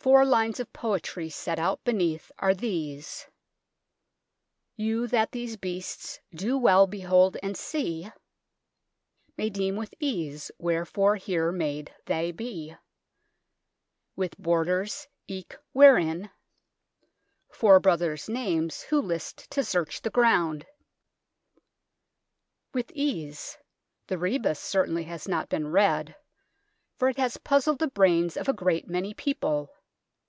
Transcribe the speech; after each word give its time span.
Four 0.00 0.24
lines 0.24 0.58
of 0.58 0.72
poetry 0.72 1.28
set 1.28 1.58
out 1.58 1.84
beneath 1.84 2.32
are 2.38 2.54
these:" 2.54 3.26
Yow 4.78 5.04
that 5.06 5.32
these 5.32 5.58
beasts 5.58 6.18
do 6.32 6.56
wel 6.56 6.86
behold 6.86 7.36
and 7.42 7.54
se 7.58 8.10
May 9.36 9.50
deme 9.50 9.76
withe 9.76 9.92
ease 10.00 10.50
wherfore 10.56 11.16
here 11.16 11.52
made 11.52 11.94
they 12.06 12.32
be, 12.32 12.74
Withe 14.16 14.32
borders 14.38 15.08
eke 15.26 15.58
wherin 15.74 16.30
4 17.52 17.78
brothers 17.78 18.30
names 18.30 18.84
who 18.84 19.02
list 19.02 19.50
to 19.50 19.60
serche 19.60 20.00
the 20.00 20.08
ground."" 20.08 20.64
With 22.72 22.90
ease," 22.92 23.58
the 24.06 24.16
rebus 24.16 24.58
certainly 24.58 25.02
has 25.04 25.28
not 25.28 25.50
been 25.50 25.68
read, 25.68 26.16
for 26.96 27.10
it 27.10 27.18
has 27.18 27.36
puzzled 27.36 27.78
the 27.80 27.88
brains 27.88 28.38
of 28.38 28.48
a 28.48 28.54
great 28.54 28.88
many 28.88 29.12
people. 29.12 29.70